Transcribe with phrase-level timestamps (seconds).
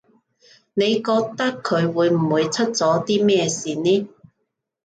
[0.73, 4.09] 你覺得佢會唔會出咗啲咩事呢